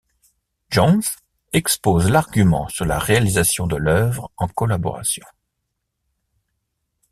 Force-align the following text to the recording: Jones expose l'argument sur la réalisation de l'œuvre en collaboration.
Jones 0.71 1.03
expose 1.53 2.09
l'argument 2.09 2.67
sur 2.69 2.85
la 2.85 2.97
réalisation 2.97 3.67
de 3.67 3.75
l'œuvre 3.75 4.31
en 4.37 4.47
collaboration. 4.47 5.27